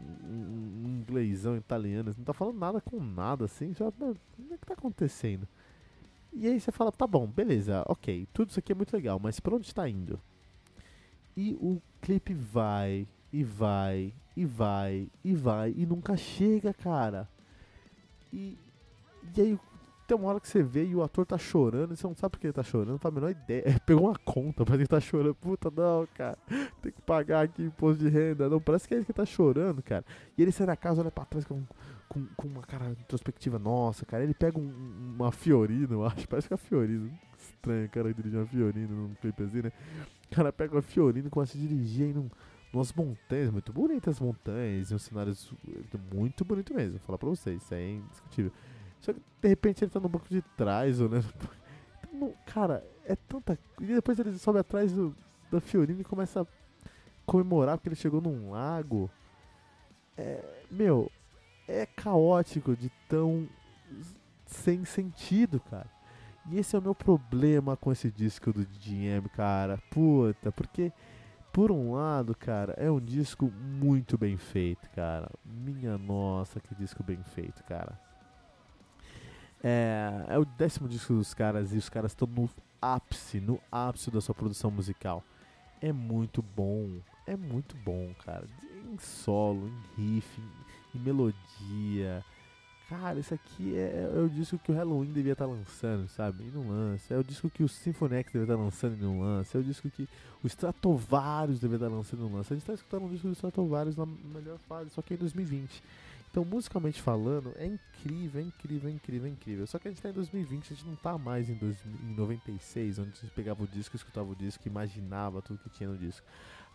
um 0.00 1.00
inglêsão 1.00 1.56
italiano, 1.56 2.14
não 2.16 2.24
tá 2.24 2.32
falando 2.32 2.58
nada 2.58 2.80
com 2.80 3.00
nada, 3.00 3.46
assim. 3.46 3.74
Já, 3.74 3.88
o 3.88 3.92
que 3.92 4.54
é 4.54 4.56
que 4.56 4.66
tá 4.66 4.74
acontecendo? 4.74 5.46
E 6.32 6.46
aí 6.46 6.60
você 6.60 6.70
fala, 6.70 6.92
tá 6.92 7.06
bom, 7.06 7.26
beleza, 7.26 7.82
ok, 7.86 8.26
tudo 8.32 8.50
isso 8.50 8.58
aqui 8.58 8.72
é 8.72 8.74
muito 8.74 8.94
legal, 8.94 9.18
mas 9.18 9.40
pra 9.40 9.54
onde 9.54 9.66
está 9.66 9.88
indo? 9.88 10.20
E 11.36 11.54
o 11.54 11.80
clipe 12.00 12.34
vai, 12.34 13.06
e 13.32 13.42
vai, 13.42 14.12
e 14.36 14.44
vai, 14.44 15.08
e 15.24 15.34
vai, 15.34 15.74
e 15.76 15.86
nunca 15.86 16.16
chega, 16.16 16.72
cara. 16.74 17.28
E, 18.32 18.56
e 19.36 19.40
aí 19.40 19.58
tem 20.08 20.16
uma 20.16 20.30
hora 20.30 20.40
que 20.40 20.48
você 20.48 20.62
vê 20.62 20.86
e 20.86 20.96
o 20.96 21.02
ator 21.02 21.26
tá 21.26 21.36
chorando, 21.36 21.92
e 21.92 21.96
você 21.96 22.06
não 22.06 22.16
sabe 22.16 22.32
por 22.32 22.40
que 22.40 22.46
ele 22.46 22.54
tá 22.54 22.62
chorando, 22.62 22.98
não 23.02 23.10
a 23.10 23.10
menor 23.10 23.30
ideia. 23.30 23.62
É, 23.66 23.78
pegou 23.78 24.08
uma 24.08 24.18
conta, 24.18 24.64
mas 24.66 24.76
ele 24.76 24.86
tá 24.86 24.98
chorando. 24.98 25.34
Puta, 25.34 25.70
não, 25.70 26.08
cara. 26.14 26.38
Tem 26.80 26.90
que 26.90 27.02
pagar 27.02 27.42
aqui 27.42 27.62
imposto 27.62 28.02
de 28.02 28.08
renda. 28.08 28.48
Não, 28.48 28.58
parece 28.58 28.88
que 28.88 28.94
é 28.94 28.96
ele 28.96 29.04
que 29.04 29.12
tá 29.12 29.26
chorando, 29.26 29.82
cara. 29.82 30.04
E 30.36 30.40
ele 30.40 30.50
sai 30.50 30.66
da 30.66 30.74
casa, 30.74 31.02
olha 31.02 31.10
pra 31.10 31.26
trás 31.26 31.44
com, 31.44 31.62
com, 32.08 32.24
com 32.36 32.48
uma 32.48 32.62
cara 32.62 32.90
introspectiva. 32.92 33.58
Nossa, 33.58 34.06
cara. 34.06 34.24
Ele 34.24 34.32
pega 34.32 34.58
um, 34.58 35.14
uma 35.14 35.30
Fiorino, 35.30 35.96
eu 35.96 36.06
acho. 36.06 36.26
Parece 36.26 36.48
que 36.48 36.54
é 36.54 36.56
a 36.56 36.58
Fiorino. 36.58 37.12
Estranho, 37.38 37.88
cara, 37.90 38.14
dirigir 38.14 38.38
uma 38.38 38.46
Fiorino 38.46 39.08
num 39.08 39.14
clipe 39.16 39.42
assim, 39.42 39.60
né? 39.60 39.72
O 40.32 40.34
cara 40.34 40.50
pega 40.50 40.74
uma 40.74 40.82
Fiorino 40.82 41.28
e 41.28 41.30
começa 41.30 41.56
a 41.56 41.60
dirigir 41.60 42.06
aí 42.06 42.14
num, 42.14 42.30
umas 42.72 42.92
montanhas, 42.94 43.50
muito 43.50 43.72
bonitas 43.74 44.18
montanhas, 44.20 44.90
e 44.90 44.94
um 44.94 44.98
cenário 44.98 45.34
muito 46.14 46.44
bonito 46.46 46.74
mesmo. 46.74 46.92
Vou 46.92 47.00
falar 47.00 47.18
pra 47.18 47.28
vocês, 47.28 47.62
isso 47.62 47.74
é 47.74 47.90
indiscutível. 47.90 48.52
Só 49.00 49.12
que 49.12 49.20
de 49.40 49.48
repente 49.48 49.84
ele 49.84 49.90
tá 49.90 50.00
no 50.00 50.08
banco 50.08 50.28
de 50.28 50.42
trás, 50.56 51.00
olhando. 51.00 51.26
Então, 52.12 52.34
cara, 52.46 52.84
é 53.04 53.14
tanta. 53.14 53.58
E 53.80 53.86
depois 53.86 54.18
ele 54.18 54.36
sobe 54.38 54.58
atrás 54.58 54.92
do, 54.92 55.14
da 55.50 55.60
Fiorina 55.60 56.00
e 56.00 56.04
começa 56.04 56.42
a 56.42 56.46
comemorar 57.24 57.76
porque 57.76 57.88
ele 57.88 57.96
chegou 57.96 58.20
num 58.20 58.50
lago. 58.50 59.10
É, 60.16 60.64
meu, 60.70 61.10
é 61.68 61.86
caótico 61.86 62.76
de 62.76 62.90
tão 63.08 63.48
sem 64.46 64.84
sentido, 64.84 65.60
cara. 65.60 65.86
E 66.50 66.58
esse 66.58 66.74
é 66.74 66.78
o 66.78 66.82
meu 66.82 66.94
problema 66.94 67.76
com 67.76 67.92
esse 67.92 68.10
disco 68.10 68.52
do 68.52 68.64
DJM, 68.64 69.28
cara. 69.34 69.78
Puta, 69.90 70.50
porque 70.50 70.92
por 71.52 71.70
um 71.70 71.92
lado, 71.92 72.34
cara, 72.34 72.72
é 72.76 72.90
um 72.90 73.00
disco 73.00 73.50
muito 73.50 74.16
bem 74.16 74.36
feito, 74.36 74.88
cara. 74.90 75.30
Minha 75.44 75.98
nossa, 75.98 76.58
que 76.60 76.74
disco 76.74 77.02
bem 77.02 77.22
feito, 77.22 77.62
cara. 77.64 77.98
É, 79.62 80.24
é 80.28 80.38
o 80.38 80.44
décimo 80.44 80.88
disco 80.88 81.14
dos 81.14 81.34
caras 81.34 81.72
e 81.72 81.76
os 81.76 81.88
caras 81.88 82.12
estão 82.12 82.28
no 82.28 82.48
ápice, 82.80 83.40
no 83.40 83.60
ápice 83.70 84.10
da 84.10 84.20
sua 84.20 84.34
produção 84.34 84.70
musical. 84.70 85.22
É 85.80 85.92
muito 85.92 86.42
bom, 86.42 86.88
é 87.26 87.36
muito 87.36 87.76
bom, 87.76 88.12
cara. 88.24 88.44
Em 88.92 88.98
solo, 88.98 89.68
em 89.98 90.14
riff, 90.14 90.40
em, 90.40 90.98
em 90.98 91.02
melodia. 91.02 92.24
Cara, 92.88 93.20
isso 93.20 93.34
aqui 93.34 93.76
é, 93.76 94.10
é, 94.14 94.18
o 94.18 94.30
disco 94.30 94.58
que 94.58 94.72
o 94.72 94.74
Halloween 94.74 95.12
devia 95.12 95.32
estar 95.32 95.46
tá 95.46 95.52
lançando, 95.52 96.08
sabe? 96.08 96.44
E 96.44 96.50
não 96.50 96.68
lança. 96.68 97.12
É 97.12 97.18
o 97.18 97.22
disco 97.22 97.50
que 97.50 97.62
o 97.62 97.68
Symphonic 97.68 98.32
devia 98.32 98.44
estar 98.44 98.56
tá 98.56 98.60
lançando 98.60 98.96
e 98.96 99.02
não 99.02 99.20
lança. 99.20 99.58
É 99.58 99.60
o 99.60 99.64
disco 99.64 99.90
que 99.90 100.08
o 100.42 100.46
Stratovarius 100.46 101.60
devia 101.60 101.76
estar 101.76 101.90
tá 101.90 101.94
lançando 101.94 102.20
e 102.20 102.22
não 102.22 102.34
lança. 102.34 102.54
A 102.54 102.56
gente 102.56 102.62
está 102.62 102.72
escutando 102.72 103.04
um 103.04 103.10
disco 103.10 103.28
do 103.28 103.34
Stratovarius 103.34 103.94
na 103.94 104.06
melhor 104.06 104.58
fase, 104.66 104.88
só 104.88 105.02
que 105.02 105.12
em 105.12 105.18
2020. 105.18 105.82
Então, 106.30 106.44
musicalmente 106.44 107.00
falando, 107.00 107.54
é 107.56 107.66
incrível, 107.66 108.40
é 108.40 108.44
incrível, 108.44 108.90
é 108.90 108.92
incrível, 108.92 109.28
é 109.28 109.30
incrível. 109.30 109.66
Só 109.66 109.78
que 109.78 109.88
a 109.88 109.90
gente 109.90 110.02
tá 110.02 110.10
em 110.10 110.12
2020, 110.12 110.72
a 110.72 110.76
gente 110.76 110.86
não 110.86 110.96
tá 110.96 111.16
mais 111.16 111.48
em, 111.48 111.54
dois, 111.54 111.76
em 111.86 112.14
96, 112.14 112.98
onde 112.98 113.10
a 113.10 113.14
gente 113.14 113.34
pegava 113.34 113.62
o 113.62 113.66
disco, 113.66 113.96
escutava 113.96 114.30
o 114.30 114.36
disco, 114.36 114.68
imaginava 114.68 115.40
tudo 115.40 115.58
que 115.58 115.70
tinha 115.70 115.88
no 115.88 115.96
disco. 115.96 116.26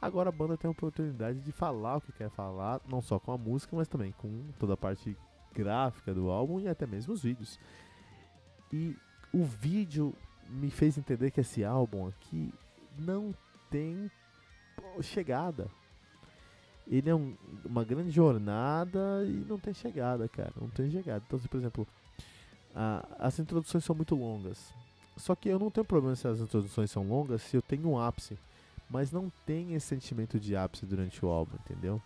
Agora 0.02 0.30
a 0.30 0.32
banda 0.32 0.58
tem 0.58 0.68
a 0.68 0.72
oportunidade 0.72 1.40
de 1.40 1.52
falar 1.52 1.98
o 1.98 2.02
que 2.02 2.12
quer 2.12 2.30
falar, 2.30 2.82
não 2.90 3.02
só 3.02 3.20
com 3.20 3.32
a 3.32 3.38
música, 3.38 3.76
mas 3.76 3.88
também 3.88 4.12
com 4.12 4.48
toda 4.60 4.74
a 4.74 4.78
parte 4.78 5.16
gráfica 5.54 6.14
do 6.14 6.30
álbum 6.30 6.60
e 6.60 6.68
até 6.68 6.86
mesmo 6.88 7.14
os 7.14 7.22
vídeos. 7.22 7.60
E 8.72 8.98
o 9.32 9.46
vídeo 9.46 10.14
me 10.50 10.70
fez 10.70 10.98
entender 10.98 11.32
que 11.32 11.42
esse 11.42 11.64
álbum 11.64 12.08
aqui 12.08 12.52
não 12.98 13.34
tem 13.70 14.10
chegada 15.02 15.70
ele 16.88 17.10
é 17.10 17.16
um, 17.16 17.36
uma 17.66 17.84
grande 17.84 18.12
jornada 18.12 19.24
e 19.26 19.46
não 19.48 19.58
tem 19.58 19.74
chegada, 19.74 20.28
cara. 20.28 20.52
Não 20.60 20.70
tem 20.70 20.90
chegada. 20.92 21.24
Então, 21.26 21.40
se, 21.40 21.48
por 21.48 21.58
exemplo, 21.58 21.88
a, 22.76 23.06
as 23.20 23.40
introduções 23.40 23.84
são 23.84 23.96
muito 23.96 24.16
longas. 24.16 24.74
Só 25.16 25.36
que 25.36 25.50
eu 25.50 25.60
não 25.60 25.70
tenho 25.70 25.86
problema 25.86 26.16
se 26.16 26.28
as 26.28 26.40
introduções 26.40 26.92
são 26.92 27.08
longas 27.08 27.42
se 27.42 27.56
eu 27.56 27.62
tenho 27.62 27.88
um 27.90 28.00
ápice. 28.00 28.38
Mas 28.90 29.12
não 29.12 29.32
tem 29.46 29.74
esse 29.74 29.88
sentimento 29.88 30.40
de 30.40 30.56
ápice 30.56 30.86
durante 30.86 31.24
o 31.26 31.30
álbum, 31.30 31.56
entendeu? 31.66 32.02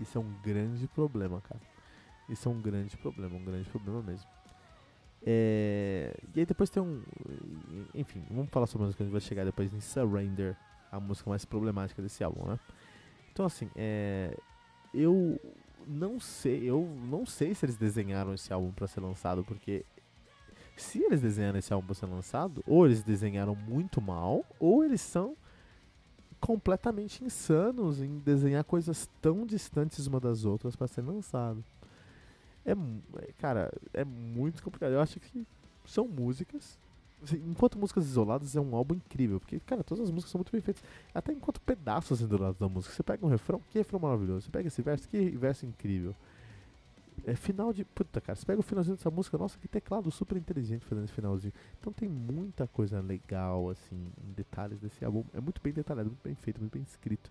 Isso 0.00 0.18
é 0.18 0.20
um 0.20 0.32
grande 0.42 0.86
problema, 0.88 1.40
cara. 1.40 1.60
Isso 2.28 2.48
é 2.48 2.52
um 2.52 2.60
grande 2.60 2.96
problema, 2.96 3.36
um 3.36 3.44
grande 3.44 3.68
problema 3.68 4.02
mesmo. 4.02 4.28
É... 5.26 6.14
E 6.34 6.40
aí 6.40 6.46
depois 6.46 6.68
tem 6.68 6.82
um. 6.82 7.02
Enfim, 7.94 8.22
vamos 8.30 8.50
falar 8.50 8.66
sobre 8.66 8.84
a 8.84 8.86
música 8.86 8.98
que 8.98 9.02
a 9.04 9.06
gente 9.06 9.12
vai 9.12 9.20
chegar 9.20 9.44
depois 9.44 9.72
em 9.72 9.80
Surrender, 9.80 10.56
a 10.92 11.00
música 11.00 11.30
mais 11.30 11.44
problemática 11.44 12.02
desse 12.02 12.22
álbum, 12.22 12.46
né? 12.46 12.58
Então 13.34 13.44
assim, 13.44 13.68
é, 13.74 14.36
eu 14.94 15.40
não 15.88 16.20
sei, 16.20 16.62
eu 16.62 16.88
não 17.10 17.26
sei 17.26 17.52
se 17.52 17.66
eles 17.66 17.76
desenharam 17.76 18.32
esse 18.32 18.52
álbum 18.52 18.70
para 18.70 18.86
ser 18.86 19.00
lançado, 19.00 19.42
porque 19.42 19.84
se 20.76 21.02
eles 21.02 21.20
desenharam 21.20 21.58
esse 21.58 21.72
álbum 21.72 21.86
para 21.88 21.96
ser 21.96 22.06
lançado, 22.06 22.62
ou 22.64 22.86
eles 22.86 23.02
desenharam 23.02 23.56
muito 23.56 24.00
mal, 24.00 24.44
ou 24.60 24.84
eles 24.84 25.00
são 25.00 25.36
completamente 26.40 27.24
insanos 27.24 28.00
em 28.00 28.18
desenhar 28.20 28.62
coisas 28.62 29.10
tão 29.20 29.44
distantes 29.44 30.06
uma 30.06 30.20
das 30.20 30.44
outras 30.44 30.76
para 30.76 30.86
ser 30.86 31.02
lançado. 31.02 31.64
É, 32.64 32.72
cara, 33.38 33.72
é 33.92 34.04
muito 34.04 34.62
complicado. 34.62 34.92
Eu 34.92 35.00
acho 35.00 35.18
que 35.18 35.44
são 35.84 36.06
músicas 36.06 36.78
enquanto 37.32 37.78
músicas 37.78 38.04
isoladas 38.04 38.54
é 38.54 38.60
um 38.60 38.74
álbum 38.74 38.94
incrível, 38.94 39.40
porque, 39.40 39.60
cara, 39.60 39.82
todas 39.82 40.04
as 40.04 40.10
músicas 40.10 40.30
são 40.30 40.38
muito 40.38 40.52
bem 40.52 40.60
feitas. 40.60 40.82
Até 41.14 41.32
enquanto 41.32 41.60
pedaços 41.60 42.20
isolados 42.20 42.58
da 42.58 42.68
música. 42.68 42.94
Você 42.94 43.02
pega 43.02 43.24
um 43.24 43.28
refrão, 43.28 43.60
que 43.70 43.78
refrão 43.78 44.00
maravilhoso. 44.00 44.46
Você 44.46 44.50
pega 44.50 44.68
esse 44.68 44.82
verso, 44.82 45.08
que 45.08 45.30
verso 45.30 45.64
incrível. 45.64 46.14
É 47.26 47.34
final 47.34 47.72
de. 47.72 47.84
Puta, 47.84 48.20
cara, 48.20 48.36
você 48.36 48.44
pega 48.44 48.60
o 48.60 48.62
finalzinho 48.62 48.96
dessa 48.96 49.10
música, 49.10 49.38
nossa, 49.38 49.58
que 49.58 49.68
teclado 49.68 50.10
super 50.10 50.36
inteligente 50.36 50.84
fazendo 50.84 51.04
esse 51.04 51.12
finalzinho. 51.12 51.52
Então 51.80 51.92
tem 51.92 52.08
muita 52.08 52.66
coisa 52.66 53.00
legal, 53.00 53.70
assim, 53.70 53.96
em 54.22 54.32
detalhes 54.32 54.78
desse 54.80 55.04
álbum. 55.04 55.24
É 55.32 55.40
muito 55.40 55.60
bem 55.62 55.72
detalhado, 55.72 56.08
muito 56.08 56.22
bem 56.22 56.34
feito, 56.34 56.60
muito 56.60 56.72
bem 56.72 56.82
escrito. 56.82 57.30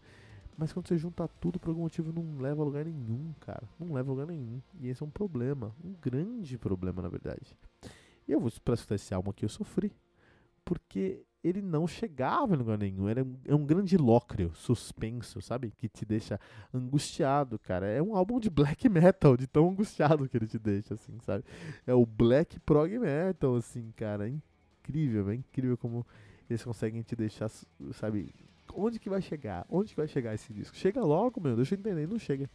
Mas 0.57 0.71
quando 0.71 0.87
você 0.87 0.97
junta 0.97 1.27
tudo, 1.39 1.59
por 1.59 1.69
algum 1.69 1.81
motivo 1.81 2.13
não 2.13 2.41
leva 2.41 2.61
a 2.61 2.65
lugar 2.65 2.85
nenhum, 2.85 3.33
cara. 3.39 3.63
Não 3.79 3.93
leva 3.93 4.09
a 4.09 4.13
lugar 4.13 4.27
nenhum. 4.27 4.61
E 4.79 4.87
esse 4.87 5.01
é 5.01 5.05
um 5.05 5.09
problema. 5.09 5.73
Um 5.83 5.93
grande 6.01 6.57
problema, 6.57 7.01
na 7.01 7.09
verdade. 7.09 7.57
E 8.27 8.31
eu 8.31 8.39
vou 8.39 8.47
escutar 8.47 8.95
esse 8.95 9.13
álbum 9.13 9.31
aqui, 9.31 9.45
eu 9.45 9.49
sofri. 9.49 9.91
Porque 10.63 11.25
ele 11.43 11.61
não 11.61 11.85
chegava 11.85 12.55
em 12.55 12.57
lugar 12.57 12.77
nenhum. 12.77 13.09
Era 13.09 13.23
um, 13.23 13.37
é 13.45 13.53
um 13.53 13.65
grande 13.65 13.97
lócrio, 13.97 14.51
suspenso, 14.55 15.41
sabe? 15.41 15.73
Que 15.77 15.89
te 15.89 16.05
deixa 16.05 16.39
angustiado, 16.73 17.59
cara. 17.59 17.85
É 17.87 18.01
um 18.01 18.15
álbum 18.15 18.39
de 18.39 18.49
black 18.49 18.87
metal, 18.87 19.35
de 19.35 19.45
tão 19.45 19.69
angustiado 19.69 20.27
que 20.29 20.37
ele 20.37 20.47
te 20.47 20.57
deixa, 20.57 20.93
assim, 20.93 21.19
sabe? 21.19 21.43
É 21.85 21.93
o 21.93 22.05
black 22.05 22.59
prog 22.61 22.97
metal, 22.97 23.55
assim, 23.55 23.91
cara. 23.91 24.27
É 24.27 24.31
incrível, 24.31 25.29
é 25.29 25.35
incrível 25.35 25.77
como 25.77 26.07
eles 26.49 26.63
conseguem 26.63 27.01
te 27.01 27.15
deixar, 27.15 27.49
sabe? 27.91 28.33
Onde 28.73 28.97
que 28.97 29.09
vai 29.09 29.21
chegar? 29.21 29.65
Onde 29.69 29.89
que 29.89 29.97
vai 29.97 30.07
chegar 30.07 30.33
esse 30.33 30.53
disco? 30.53 30.75
Chega 30.75 31.03
logo, 31.03 31.41
meu, 31.41 31.55
deixa 31.55 31.75
eu 31.75 31.79
entender, 31.79 32.07
não 32.07 32.17
chega. 32.17 32.49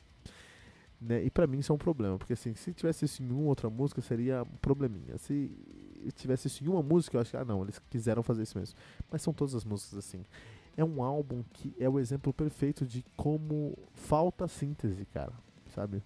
Né? 1.00 1.24
E 1.24 1.30
para 1.30 1.46
mim 1.46 1.58
isso 1.58 1.70
é 1.70 1.74
um 1.74 1.78
problema, 1.78 2.18
porque 2.18 2.32
assim, 2.32 2.54
se 2.54 2.72
tivesse 2.72 3.04
isso 3.04 3.22
em 3.22 3.30
uma 3.30 3.48
outra 3.48 3.70
música 3.70 4.00
seria 4.00 4.42
um 4.42 4.56
probleminha. 4.60 5.16
Se 5.18 5.50
tivesse 6.14 6.48
isso 6.48 6.64
em 6.64 6.68
uma 6.68 6.82
música, 6.82 7.16
eu 7.16 7.20
acho 7.20 7.30
que, 7.30 7.36
ah 7.36 7.44
não, 7.44 7.62
eles 7.62 7.80
quiseram 7.90 8.22
fazer 8.22 8.42
isso 8.42 8.58
mesmo. 8.58 8.76
Mas 9.10 9.22
são 9.22 9.32
todas 9.32 9.54
as 9.54 9.64
músicas 9.64 9.98
assim. 9.98 10.24
É 10.76 10.84
um 10.84 11.02
álbum 11.02 11.42
que 11.52 11.74
é 11.78 11.88
o 11.88 11.98
exemplo 11.98 12.32
perfeito 12.32 12.86
de 12.86 13.04
como 13.16 13.76
falta 13.94 14.46
síntese, 14.46 15.04
cara, 15.06 15.32
sabe? 15.74 16.02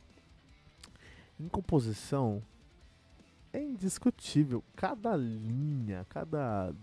Em 1.38 1.49
composição, 1.49 2.42
é 3.52 3.62
indiscutível. 3.62 4.62
Cada 4.75 5.16
linha, 5.16 6.06
cada 6.08 6.75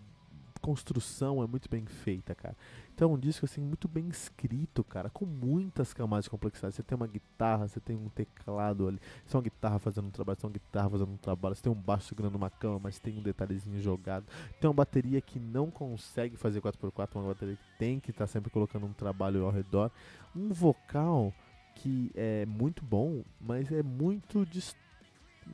construção 0.59 1.43
é 1.43 1.47
muito 1.47 1.69
bem 1.69 1.85
feita, 1.85 2.35
cara. 2.35 2.55
Então 2.93 3.11
é 3.11 3.13
um 3.13 3.17
disco 3.17 3.45
assim 3.45 3.61
muito 3.61 3.87
bem 3.87 4.09
escrito, 4.09 4.83
cara, 4.83 5.09
com 5.09 5.25
muitas 5.25 5.93
camadas 5.93 6.25
de 6.25 6.29
complexidade. 6.29 6.75
Você 6.75 6.83
tem 6.83 6.95
uma 6.95 7.07
guitarra, 7.07 7.67
você 7.67 7.79
tem 7.79 7.95
um 7.95 8.09
teclado 8.09 8.87
ali, 8.87 8.99
você 9.25 9.31
tem 9.31 9.37
uma 9.37 9.43
guitarra 9.43 9.79
fazendo 9.79 10.07
um 10.07 10.11
trabalho, 10.11 10.35
você 10.35 10.41
tem 10.41 10.49
uma 10.49 10.53
guitarra 10.53 10.89
fazendo 10.89 11.11
um 11.11 11.17
trabalho, 11.17 11.55
você 11.55 11.61
tem 11.63 11.71
um 11.71 11.75
baixo 11.75 12.07
segurando 12.07 12.35
uma 12.35 12.49
cama, 12.49 12.79
mas 12.83 12.99
tem 12.99 13.17
um 13.17 13.21
detalhezinho 13.21 13.81
jogado. 13.81 14.25
Tem 14.59 14.69
uma 14.69 14.73
bateria 14.73 15.21
que 15.21 15.39
não 15.39 15.71
consegue 15.71 16.35
fazer 16.35 16.61
4x4, 16.61 17.15
uma 17.15 17.29
bateria 17.29 17.55
que 17.55 17.77
tem 17.77 18.01
que 18.01 18.11
estar 18.11 18.25
tá 18.25 18.27
sempre 18.27 18.51
colocando 18.51 18.85
um 18.85 18.93
trabalho 18.93 19.45
ao 19.45 19.51
redor. 19.51 19.89
Um 20.35 20.51
vocal 20.51 21.33
que 21.75 22.11
é 22.15 22.45
muito 22.45 22.83
bom, 22.83 23.23
mas 23.39 23.71
é 23.71 23.81
muito 23.81 24.45
dist... 24.45 24.75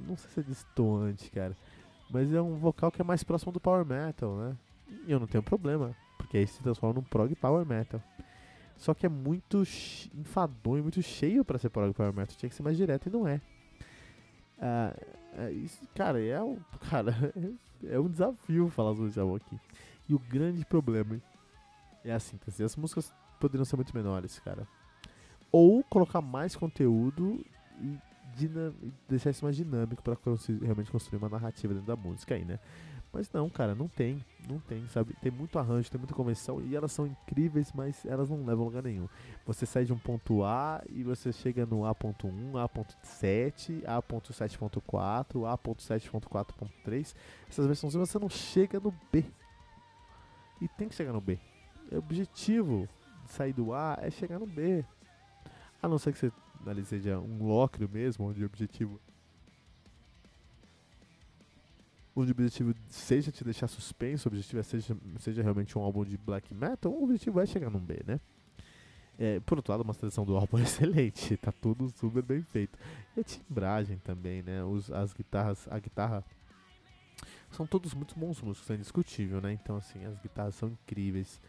não 0.07 0.17
sei 0.17 0.29
se 0.31 0.39
é 0.39 0.43
distoante, 0.43 1.29
cara. 1.29 1.55
Mas 2.09 2.33
é 2.33 2.41
um 2.41 2.55
vocal 2.55 2.91
que 2.91 3.01
é 3.01 3.05
mais 3.05 3.23
próximo 3.23 3.51
do 3.51 3.59
power 3.59 3.85
metal, 3.85 4.35
né? 4.35 4.57
E 5.07 5.11
eu 5.11 5.19
não 5.19 5.27
tenho 5.27 5.43
problema 5.43 5.95
porque 6.17 6.37
aí 6.37 6.47
se 6.47 6.61
transforma 6.61 6.95
num 6.95 7.03
prog 7.03 7.33
power 7.35 7.65
metal. 7.65 8.01
Só 8.77 8.93
que 8.93 9.05
é 9.05 9.09
muito 9.09 9.63
enfadonho, 10.13 10.83
muito 10.83 11.01
cheio 11.01 11.45
para 11.45 11.57
ser 11.57 11.69
prog 11.69 11.93
power 11.93 12.13
metal. 12.13 12.35
Tinha 12.35 12.49
que 12.49 12.55
ser 12.55 12.63
mais 12.63 12.75
direto 12.75 13.07
e 13.07 13.11
não 13.11 13.27
é. 13.27 13.39
Ah, 14.59 14.95
é 15.37 15.51
isso, 15.51 15.87
cara, 15.93 16.23
é 16.23 16.41
um, 16.41 16.57
cara, 16.89 17.13
é 17.83 17.99
um 17.99 18.09
desafio 18.09 18.69
falar 18.69 18.93
esse 19.05 19.19
álbum 19.19 19.35
aqui. 19.35 19.59
E 20.07 20.13
o 20.13 20.19
grande 20.19 20.65
problema 20.65 21.21
é 22.03 22.11
a 22.11 22.19
síntese. 22.19 22.63
As 22.63 22.75
músicas 22.75 23.13
poderiam 23.39 23.65
ser 23.65 23.75
muito 23.75 23.95
menores, 23.95 24.39
cara. 24.39 24.67
Ou 25.51 25.83
colocar 25.83 26.21
mais 26.21 26.55
conteúdo 26.55 27.43
e 27.79 27.97
deixar 29.07 29.29
isso 29.29 29.45
mais 29.45 29.55
dinâmico 29.55 30.03
para 30.03 30.17
realmente 30.61 30.91
construir 30.91 31.17
uma 31.17 31.29
narrativa 31.29 31.73
dentro 31.73 31.87
da 31.87 31.95
música 31.95 32.35
aí, 32.35 32.43
né? 32.43 32.59
Mas 33.15 33.31
não, 33.31 33.49
cara, 33.49 33.73
não 33.73 33.87
tem, 33.87 34.21
não 34.45 34.59
tem, 34.59 34.85
sabe? 34.89 35.15
Tem 35.21 35.31
muito 35.31 35.57
arranjo, 35.57 35.89
tem 35.89 35.97
muita 35.97 36.13
convenção 36.13 36.61
e 36.61 36.75
elas 36.75 36.91
são 36.91 37.07
incríveis, 37.07 37.71
mas 37.73 38.05
elas 38.05 38.29
não 38.29 38.43
levam 38.43 38.63
a 38.63 38.67
lugar 38.67 38.83
nenhum. 38.83 39.07
Você 39.45 39.65
sai 39.65 39.85
de 39.85 39.93
um 39.93 39.97
ponto 39.97 40.43
A 40.43 40.83
e 40.89 41.01
você 41.01 41.31
chega 41.31 41.65
no 41.65 41.85
A.1, 41.85 42.61
A.7, 42.61 43.83
A.7.4, 43.85 45.45
A.7.4.3. 45.49 47.15
Essas 47.47 47.65
versões 47.65 47.93
você 47.93 48.19
não 48.19 48.27
chega 48.27 48.81
no 48.81 48.93
B. 49.09 49.23
E 50.59 50.67
tem 50.67 50.89
que 50.89 50.95
chegar 50.95 51.13
no 51.13 51.21
B. 51.21 51.39
O 51.89 51.99
objetivo 51.99 52.89
de 53.23 53.31
sair 53.31 53.53
do 53.53 53.73
A 53.73 53.97
é 54.01 54.11
chegar 54.11 54.39
no 54.39 54.45
B. 54.45 54.83
A 55.81 55.87
não 55.87 55.97
ser 55.97 56.11
que 56.11 56.19
você 56.19 56.33
ali 56.67 56.83
seja 56.83 57.17
um 57.17 57.47
locrio 57.47 57.87
mesmo, 57.87 58.27
onde 58.27 58.43
o 58.43 58.45
objetivo 58.45 58.99
o 62.15 62.21
objetivo 62.21 62.73
seja 62.87 63.29
te 63.29 63.43
deixar 63.43 63.67
suspenso, 63.67 64.29
o 64.29 64.31
objetivo 64.31 64.59
é 64.59 64.63
seja, 64.63 64.97
seja 65.19 65.43
realmente 65.43 65.77
um 65.77 65.81
álbum 65.81 66.05
de 66.05 66.17
black 66.17 66.53
metal, 66.53 66.91
o 66.93 67.03
objetivo 67.03 67.41
é 67.41 67.45
chegar 67.45 67.69
num 67.69 67.79
B, 67.79 68.01
né? 68.05 68.19
É, 69.17 69.39
por 69.41 69.57
outro 69.57 69.71
lado, 69.71 69.81
uma 69.81 69.93
seleção 69.93 70.25
do 70.25 70.35
álbum 70.35 70.57
é 70.59 70.63
excelente, 70.63 71.35
tá 71.37 71.51
tudo 71.51 71.89
super 71.89 72.23
bem 72.23 72.41
feito. 72.41 72.79
E 73.15 73.19
a 73.19 73.23
timbragem 73.23 73.97
também, 73.97 74.41
né? 74.41 74.63
Os, 74.63 74.89
as 74.91 75.13
guitarras, 75.13 75.67
a 75.69 75.77
guitarra 75.77 76.23
são 77.51 77.67
todos 77.67 77.93
muito 77.93 78.17
bons 78.17 78.41
músicos, 78.41 78.69
é 78.69 78.75
indiscutível, 78.75 79.41
né? 79.41 79.51
Então, 79.51 79.75
assim, 79.75 80.05
as 80.05 80.17
guitarras 80.19 80.55
são 80.55 80.69
incríveis, 80.69 81.41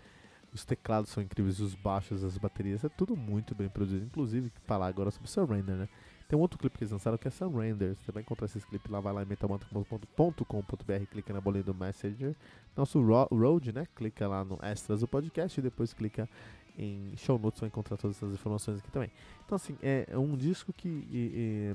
os 0.52 0.64
teclados 0.64 1.10
são 1.10 1.22
incríveis, 1.22 1.60
os 1.60 1.74
baixos, 1.74 2.24
as 2.24 2.36
baterias, 2.38 2.82
é 2.84 2.88
tudo 2.88 3.16
muito 3.16 3.54
bem 3.54 3.68
produzido. 3.68 4.04
Inclusive, 4.04 4.52
falar 4.64 4.88
agora 4.88 5.10
sobre 5.10 5.28
Surrender, 5.28 5.76
né? 5.76 5.88
Tem 6.28 6.36
um 6.36 6.42
outro 6.42 6.58
clipe 6.58 6.76
que 6.76 6.84
eles 6.84 6.92
lançaram 6.92 7.16
que 7.16 7.28
é 7.28 7.30
Surrender. 7.30 7.94
Você 7.96 8.10
vai 8.10 8.22
encontrar 8.22 8.46
esse 8.46 8.60
clipe 8.60 8.90
lá, 8.90 8.98
vai 8.98 9.12
lá 9.12 9.22
em 9.22 9.26
metalmantra.com.br, 9.26 11.06
clica 11.10 11.32
na 11.32 11.40
bolinha 11.40 11.62
do 11.62 11.72
Messenger. 11.72 12.34
Nosso 12.76 13.00
ro 13.00 13.28
road, 13.30 13.72
né? 13.72 13.86
Clica 13.94 14.26
lá 14.26 14.44
no 14.44 14.58
extras 14.60 15.00
do 15.00 15.08
podcast 15.08 15.58
e 15.58 15.62
depois 15.62 15.92
clica 15.92 16.28
em 16.76 17.12
show 17.16 17.38
notes, 17.38 17.60
vai 17.60 17.68
encontrar 17.68 17.96
todas 17.96 18.16
essas 18.16 18.32
informações 18.32 18.78
aqui 18.78 18.90
também. 18.90 19.10
Então, 19.44 19.54
assim, 19.54 19.78
é, 19.80 20.06
é 20.10 20.18
um 20.18 20.36
disco 20.36 20.72
que 20.72 20.88
e, 20.88 21.74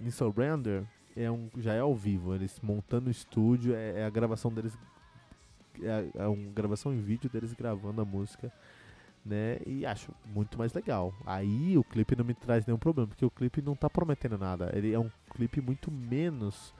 e, 0.00 0.06
em 0.06 0.10
Surrender 0.10 0.84
é 1.16 1.30
um, 1.30 1.48
já 1.56 1.72
é 1.74 1.80
ao 1.80 1.94
vivo. 1.94 2.34
Eles 2.34 2.58
montando 2.60 3.06
o 3.06 3.12
estúdio, 3.12 3.74
é, 3.76 4.00
é 4.00 4.04
a 4.04 4.10
gravação 4.10 4.52
deles. 4.52 4.76
É, 5.80 6.22
é 6.22 6.26
uma 6.26 6.50
gravação 6.52 6.92
em 6.92 7.00
vídeo 7.00 7.30
deles 7.30 7.52
gravando 7.52 8.00
a 8.00 8.04
música 8.04 8.52
né? 9.24 9.58
E 9.66 9.86
acho 9.86 10.12
muito 10.26 10.58
mais 10.58 10.72
legal. 10.72 11.14
Aí 11.24 11.78
o 11.78 11.84
clipe 11.84 12.14
não 12.16 12.24
me 12.24 12.34
traz 12.34 12.66
nenhum 12.66 12.78
problema, 12.78 13.08
porque 13.08 13.24
o 13.24 13.30
clipe 13.30 13.62
não 13.62 13.74
tá 13.74 13.88
prometendo 13.88 14.36
nada. 14.36 14.70
Ele 14.74 14.92
é 14.92 14.98
um 14.98 15.10
clipe 15.30 15.60
muito 15.60 15.90
menos 15.90 16.74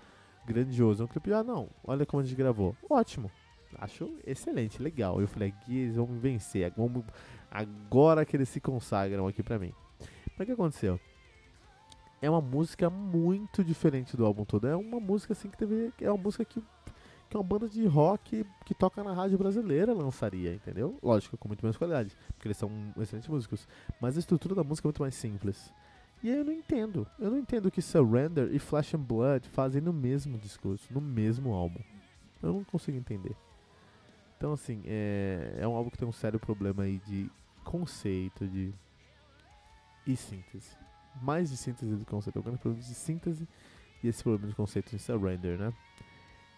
grandioso. 0.47 1.03
É 1.03 1.05
um 1.07 1.09
clipe, 1.09 1.33
ah 1.33 1.43
não, 1.43 1.69
olha 1.85 2.05
como 2.05 2.23
a 2.23 2.25
gente 2.25 2.37
gravou. 2.37 2.77
Ótimo. 2.89 3.31
Acho 3.79 4.15
excelente, 4.27 4.83
legal. 4.83 5.21
Eu 5.21 5.27
falei, 5.27 5.49
aqui 5.49 5.77
eles 5.77 5.97
vão 5.97 6.07
vencer. 6.07 6.73
Vamos, 6.77 7.05
agora 7.51 8.25
que 8.25 8.37
eles 8.37 8.49
se 8.49 8.61
consagram 8.61 9.27
aqui 9.27 9.43
pra 9.43 9.59
mim. 9.59 9.73
Mas 10.37 10.41
o 10.41 10.47
que 10.47 10.53
aconteceu? 10.53 11.01
É 12.21 12.31
uma 12.31 12.41
música 12.41 12.89
muito 12.89 13.63
diferente 13.63 14.17
do 14.17 14.25
álbum 14.25 14.45
todo. 14.45 14.67
É 14.67 14.77
uma 14.77 15.01
música 15.01 15.33
assim 15.33 15.49
que 15.51 15.59
teve. 15.59 15.93
É 16.01 16.11
uma 16.11 16.23
música 16.23 16.45
que 16.45 16.63
que 17.29 17.37
uma 17.37 17.43
banda 17.43 17.69
de 17.69 17.87
rock 17.87 18.45
que 18.65 18.75
toca 18.75 19.03
na 19.03 19.13
rádio 19.13 19.39
brasileira 19.39 19.93
lançaria, 19.93 20.55
entendeu? 20.55 20.99
Lógico, 21.03 21.37
com 21.37 21.49
muito 21.49 21.63
menos 21.63 21.77
qualidade, 21.77 22.17
porque 22.35 22.49
eles 22.49 22.57
são 22.57 22.71
excelentes 22.99 23.29
músicos. 23.29 23.67
Mas 24.01 24.17
a 24.17 24.21
estrutura 24.21 24.55
da 24.55 24.65
música 24.65 24.87
é 24.87 24.89
muito 24.89 25.03
mais 25.03 25.15
simples. 25.15 25.73
E 26.23 26.31
aí 26.31 26.39
eu 26.39 26.45
não 26.45 26.53
entendo. 26.53 27.07
Eu 27.19 27.31
não 27.31 27.39
entendo 27.39 27.71
que 27.71 27.83
Surrender 27.83 28.49
e 28.55 28.59
Flash 28.59 28.95
and 28.95 29.01
Blood 29.01 29.49
fazem 29.49 29.81
no 29.83 29.93
mesmo 29.93 30.39
discurso, 30.39 30.87
no 30.93 31.01
mesmo 31.01 31.53
álbum. 31.53 31.81
Eu 32.43 32.53
não 32.53 32.65
consigo 32.65 32.97
entender. 32.97 33.37
Então, 34.37 34.53
assim, 34.53 34.83
é, 34.87 35.59
é 35.59 35.69
um 35.69 35.75
álbum 35.75 35.91
que 35.91 35.99
tem 35.99 36.07
um 36.07 36.13
sério 36.13 36.39
problema 36.39 36.85
aí 36.85 36.99
de 37.07 37.31
conceito, 37.65 38.47
de. 38.47 38.73
e 40.07 40.17
síntese. 40.17 40.77
Mais 41.23 41.51
de 41.51 41.57
síntese 41.57 41.95
do 41.95 42.05
conceito. 42.05 42.37
É 42.37 42.41
um 42.41 42.43
grande 42.43 42.59
problema 42.59 42.83
de 42.83 42.95
síntese 42.95 43.49
e 44.03 44.09
esse 44.09 44.23
problema 44.23 44.49
de 44.49 44.55
conceito 44.55 44.95
em 44.95 44.99
Surrender, 44.99 45.59
né? 45.59 45.73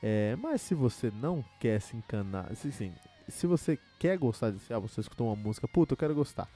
É, 0.09 0.37
mas 0.37 0.61
se 0.61 0.73
você 0.73 1.11
não 1.11 1.45
quer 1.59 1.81
se 1.81 1.97
encanar, 1.97 2.55
se, 2.55 2.71
sim, 2.71 2.95
se 3.27 3.45
você 3.45 3.77
quer 3.99 4.17
gostar 4.17 4.53
desse 4.53 4.73
álbum, 4.73 4.87
você 4.87 5.01
escutou 5.01 5.27
uma 5.27 5.35
música, 5.35 5.67
puta, 5.67 5.95
eu 5.95 5.97
quero 5.97 6.15
gostar. 6.15 6.49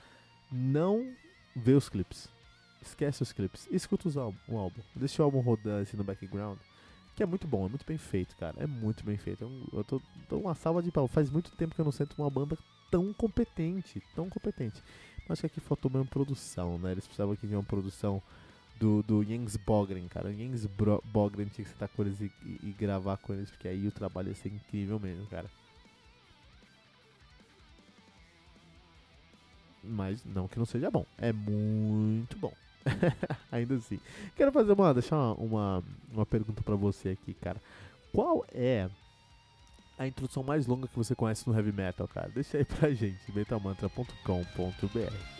Não 0.53 1.13
vê 1.57 1.73
os 1.73 1.89
clipes. 1.89 2.29
Esquece 2.81 3.25
os 3.25 3.33
clipes. 3.33 3.67
Escuta 3.73 4.07
os 4.07 4.17
álbum, 4.17 4.39
o 4.47 4.57
álbum. 4.57 4.81
Deixa 4.95 5.21
o 5.21 5.25
álbum 5.25 5.41
rodando 5.41 5.83
assim 5.83 5.97
no 5.97 6.05
background. 6.05 6.61
Que 7.17 7.25
é 7.25 7.27
muito 7.27 7.49
bom, 7.49 7.67
é 7.67 7.69
muito 7.69 7.85
bem 7.85 7.99
feito, 7.99 8.37
cara. 8.37 8.55
É 8.57 8.69
muito 8.69 9.05
bem 9.05 9.17
feito. 9.17 9.43
Eu, 9.43 9.79
eu 9.79 9.83
tô, 9.83 10.01
tô 10.29 10.39
uma 10.39 10.55
salva 10.55 10.81
de 10.81 10.93
pau. 10.93 11.09
Faz 11.09 11.29
muito 11.29 11.51
tempo 11.57 11.75
que 11.75 11.81
eu 11.81 11.85
não 11.85 11.91
sinto 11.91 12.15
uma 12.17 12.31
banda 12.31 12.57
tão 12.89 13.13
competente. 13.13 14.01
Tão 14.15 14.31
competente. 14.31 14.81
Mas 15.29 15.41
que 15.41 15.47
aqui 15.47 15.59
faltou 15.59 15.91
mesmo 15.91 16.07
produção, 16.07 16.79
né? 16.79 16.93
Eles 16.93 17.05
precisavam 17.05 17.35
aqui 17.35 17.49
de 17.49 17.57
uma 17.57 17.65
produção 17.65 18.23
do, 18.81 19.03
do 19.03 19.23
Jens 19.23 19.57
Bogren, 19.59 20.09
cara. 20.09 20.29
O 20.29 20.35
Jens 20.35 20.65
Bro 20.65 21.05
Bogren 21.13 21.47
tinha 21.49 21.65
que 21.65 21.71
sentar 21.71 21.89
com 21.91 22.03
eles 22.03 22.19
e, 22.21 22.33
e, 22.43 22.61
e, 22.63 22.73
gravar 22.73 23.19
com 23.19 23.35
eles, 23.35 23.51
porque 23.51 23.69
aí 23.69 23.87
o 23.87 23.93
trabalho 23.93 24.29
ia 24.29 24.35
ser 24.35 24.49
incrível 24.49 24.99
mesmo, 24.99 25.27
cara. 25.27 25.49
Mas 29.85 30.25
não 30.25 30.49
que 30.49 30.59
não 30.59 30.67
seja 30.67 30.91
bom, 30.91 31.05
é 31.19 31.33
muito 31.33 32.37
bom. 32.39 32.53
Ainda 33.53 33.75
assim. 33.75 34.01
Quero 34.35 34.51
fazer 34.51 34.73
uma, 34.73 34.95
deixar 34.95 35.17
uma, 35.17 35.35
uma, 35.35 35.85
uma 36.13 36.27
pergunta 36.27 36.63
para 36.63 36.75
você 36.75 37.11
aqui, 37.11 37.35
cara. 37.35 37.61
Qual 38.13 38.45
é 38.53 38.89
a 39.99 40.07
introdução 40.07 40.43
mais 40.43 40.67
longa 40.67 40.89
que 40.89 40.97
você 40.97 41.15
conhece 41.15 41.47
no 41.47 41.55
heavy 41.55 41.73
metal, 41.73 42.09
cara? 42.09 42.31
Deixa 42.31 42.57
aí 42.57 42.65
pra 42.65 42.91
gente, 42.91 43.31
metalmantra.com.br. 43.33 45.40